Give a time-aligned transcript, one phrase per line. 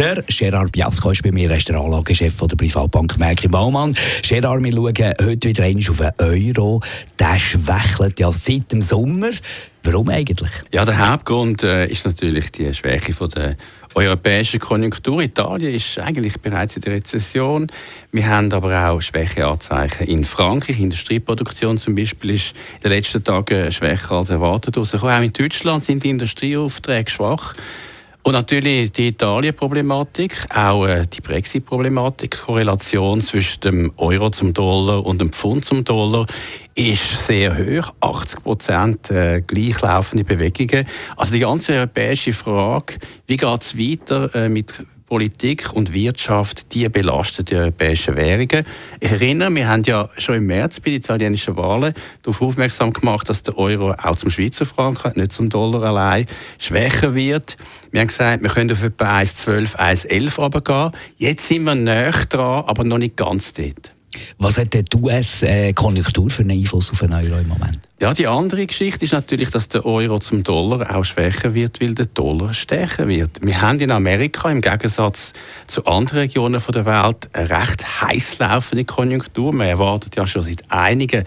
[0.00, 3.94] der Gerard Biasco ist bei mir, er ist der Anlagechef der Privatbank Merki Baumann.
[4.22, 6.80] Gerard, wir schauen heute wieder einmal auf den Euro.
[7.18, 9.28] Der schwächelt ja seit dem Sommer.
[9.82, 10.50] Warum eigentlich?
[10.72, 13.56] Ja, der Hauptgrund äh, ist natürlich die Schwäche von der
[13.94, 15.20] europäischen Konjunktur.
[15.20, 17.66] Italien ist eigentlich bereits in der Rezession.
[18.10, 20.80] Wir haben aber auch Schwächeanzeichen in Frankreich.
[20.80, 24.78] Industrieproduktion zum Beispiel ist in den letzten Tagen schwächer als erwartet.
[24.78, 27.54] Auch in Deutschland sind die Industrieaufträge schwach.
[28.22, 35.20] Und natürlich die Italien-Problematik, auch äh, die Brexit-Problematik, Korrelation zwischen dem Euro zum Dollar und
[35.20, 36.26] dem Pfund zum Dollar
[36.74, 40.86] ist sehr hoch, 80 Prozent äh, gleichlaufende Bewegungen.
[41.16, 42.94] Also die ganze europäische Frage,
[43.26, 44.74] wie geht es weiter äh, mit
[45.10, 48.64] Politik und Wirtschaft, die belasten die europäischen Währungen.
[49.00, 53.28] Ich erinnere, wir haben ja schon im März bei den italienischen Wahlen darauf aufmerksam gemacht,
[53.28, 56.26] dass der Euro auch zum Schweizer Franken, nicht zum Dollar allein,
[56.60, 57.56] schwächer wird.
[57.90, 60.92] Wir haben gesagt, wir können auf etwa 1,12, 1,11 runtergehen.
[61.16, 63.92] Jetzt sind wir näher dran, aber noch nicht ganz dort.
[64.38, 67.78] Was hat die US-Konjunktur für einen Einfluss auf den Euro im Moment?
[68.00, 71.94] Ja, die andere Geschichte ist natürlich, dass der Euro zum Dollar auch schwächer wird, weil
[71.94, 73.38] der Dollar stärker wird.
[73.42, 75.34] Wir haben in Amerika im Gegensatz
[75.66, 79.52] zu anderen Regionen der Welt eine recht heiß laufende Konjunktur.
[79.52, 81.24] Man erwartet ja schon seit einigen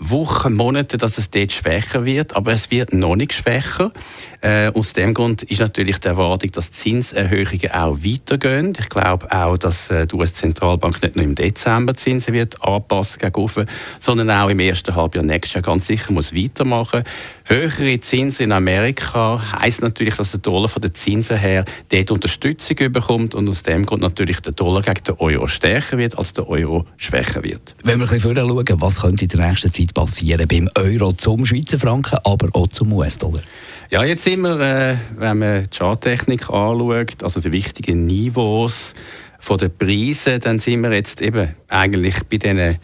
[0.00, 3.92] Wochen, Monaten, dass es dort schwächer wird, aber es wird noch nicht schwächer.
[4.42, 8.72] Äh, aus dem Grund ist natürlich die Erwartung, dass Zinserhöhungen auch weitergehen.
[8.78, 13.50] Ich glaube auch, dass äh, die US-Zentralbank nicht nur im Dezember Zinsen wird anpassen gegen
[13.98, 17.04] sondern auch im ersten Halbjahr nächstes Jahr ganz sicher muss weitermachen.
[17.44, 22.76] Höhere Zinsen in Amerika heisst natürlich, dass der Dollar von den Zinsen her dort Unterstützung
[22.92, 26.48] bekommt und aus dem Grund natürlich der Dollar gegen den Euro stärker wird, als der
[26.48, 27.74] Euro schwächer wird.
[27.82, 31.46] Wenn wir ein bisschen schauen, was könnte in der nächsten Zeit passieren beim Euro zum
[31.46, 33.42] Schweizer Franken, aber auch zum US-Dollar?
[33.90, 38.94] Ja, jetzt sind wir, äh, wenn man die Charttechnik anschaut, also die wichtigen Niveaus
[39.38, 42.78] von den Preisen, dann sind wir jetzt eben eigentlich bei diesen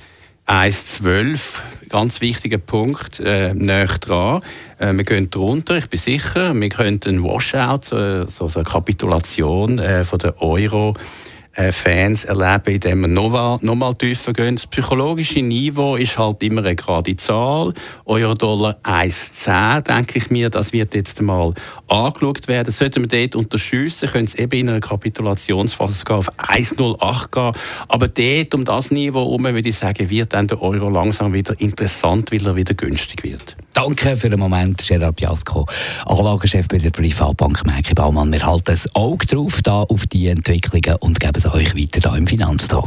[0.47, 4.43] 1,12, ganz wichtiger Punkt, äh, näher dran.
[4.79, 6.55] Äh, wir gehen drunter, ich bin sicher.
[6.55, 11.26] Wir könnten einen Washout, so, so, so eine Kapitulation äh, von der Euro äh,
[11.73, 14.57] Fans erleben, indem wir noch, noch mal tiefer gehen.
[14.57, 17.73] Das psychologische Niveau ist halt immer eine gerade Zahl.
[18.05, 21.55] Euro-Dollar 1,10, denke ich mir, das wird jetzt mal
[21.89, 22.73] angeschaut werden.
[22.73, 27.63] Sollten wir dort unterschiessen, können es eben in einer Kapitulationsphase auf 1,08 gehen.
[27.89, 31.59] Aber dort, um das Niveau herum, würde ich sagen, wird dann der Euro langsam wieder
[31.59, 33.57] interessant, weil er wieder günstig wird.
[33.77, 35.67] Danke für den Moment, Gerard Piasco,
[36.07, 38.33] Anlagechef bei der Privatbank Merke Baumann.
[38.33, 42.17] Wir halten ein Auge drauf da auf die Entwicklungen und geben es euch weiter da
[42.17, 42.87] im Finanztag.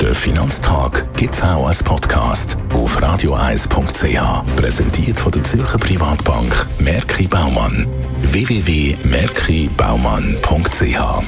[0.00, 4.56] Der Finanztag gibt es auch als Podcast auf radioeis.ch.
[4.56, 7.86] Präsentiert von der Zürcher Privatbank Merki Baumann.
[8.22, 11.22] www.merkibaumann.ch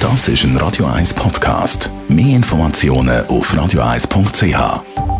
[0.00, 1.90] Das ist ein Radio 1 Podcast.
[2.08, 5.11] Mehr Informationen auf radioeis.ch.